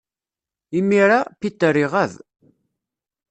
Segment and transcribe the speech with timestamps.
[0.77, 2.11] Imir-a, Peter iɣab.